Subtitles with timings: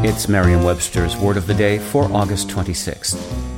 [0.00, 3.57] It's Merriam Webster's Word of the Day for August 26th.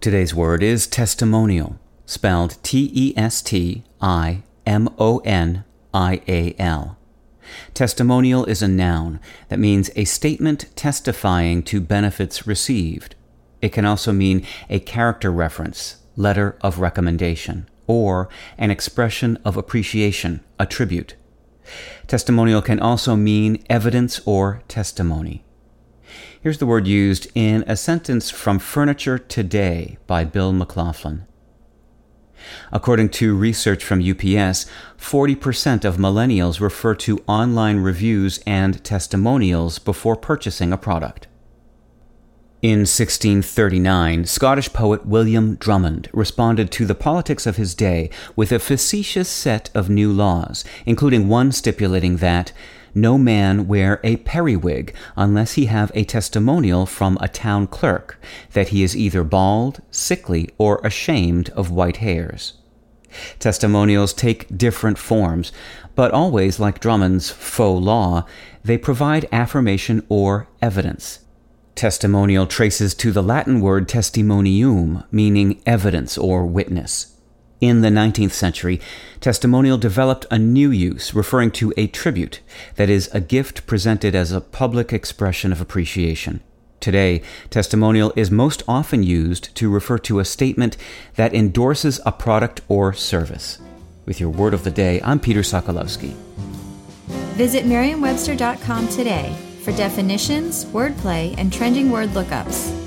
[0.00, 6.54] Today's word is testimonial, spelled T E S T I M O N I A
[6.58, 6.96] L.
[7.74, 13.14] Testimonial is a noun that means a statement testifying to benefits received.
[13.60, 20.40] It can also mean a character reference, letter of recommendation, or an expression of appreciation,
[20.58, 21.14] a tribute.
[22.06, 25.44] Testimonial can also mean evidence or testimony.
[26.40, 31.26] Here's the word used in a sentence from Furniture Today by Bill McLaughlin.
[32.72, 34.66] According to research from UPS,
[34.98, 41.26] 40% of millennials refer to online reviews and testimonials before purchasing a product.
[42.62, 48.58] In 1639, Scottish poet William Drummond responded to the politics of his day with a
[48.58, 52.52] facetious set of new laws, including one stipulating that
[52.94, 58.20] no man wear a periwig unless he have a testimonial from a town clerk
[58.52, 62.54] that he is either bald, sickly, or ashamed of white hairs.
[63.38, 65.52] Testimonials take different forms,
[65.94, 68.24] but always, like Drummond's faux law,
[68.64, 71.20] they provide affirmation or evidence.
[71.74, 77.16] Testimonial traces to the Latin word testimonium, meaning evidence or witness.
[77.60, 78.80] In the 19th century,
[79.20, 82.40] testimonial developed a new use referring to a tribute,
[82.76, 86.40] that is, a gift presented as a public expression of appreciation.
[86.80, 90.78] Today, testimonial is most often used to refer to a statement
[91.16, 93.58] that endorses a product or service.
[94.06, 96.14] With your word of the day, I'm Peter Sokolowski.
[97.36, 102.79] Visit merriam-webster.com today for definitions, wordplay, and trending word lookups.